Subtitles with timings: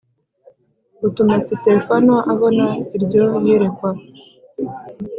[1.07, 3.89] utuma Sitefano abona iryo yerekwa